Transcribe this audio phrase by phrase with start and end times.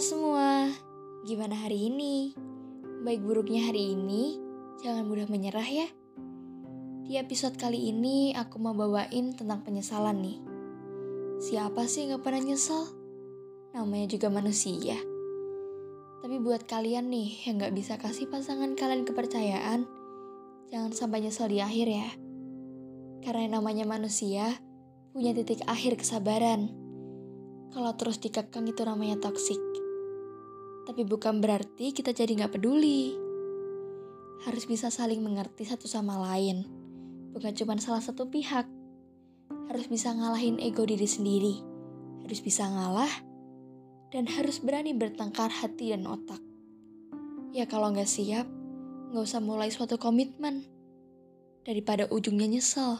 [0.00, 0.64] Semua,
[1.28, 2.32] gimana hari ini?
[3.04, 4.40] Baik buruknya hari ini,
[4.80, 5.84] jangan mudah menyerah ya.
[7.04, 10.40] Di episode kali ini aku mau bawain tentang penyesalan nih.
[11.44, 12.80] Siapa sih gak pernah nyesel?
[13.76, 14.96] Namanya juga manusia.
[16.24, 19.84] Tapi buat kalian nih yang gak bisa kasih pasangan kalian kepercayaan,
[20.72, 22.08] jangan sampai nyesel di akhir ya.
[23.20, 24.64] Karena yang namanya manusia
[25.12, 26.72] punya titik akhir kesabaran.
[27.76, 29.60] Kalau terus dikekang itu namanya toksik.
[30.90, 33.14] Tapi bukan berarti kita jadi nggak peduli.
[34.42, 36.66] Harus bisa saling mengerti satu sama lain.
[37.30, 38.66] Bukan cuma salah satu pihak.
[39.70, 41.62] Harus bisa ngalahin ego diri sendiri.
[42.26, 43.22] Harus bisa ngalah.
[44.10, 46.42] Dan harus berani bertengkar hati dan otak.
[47.54, 48.50] Ya kalau nggak siap,
[49.14, 50.66] nggak usah mulai suatu komitmen.
[51.62, 52.98] Daripada ujungnya nyesel.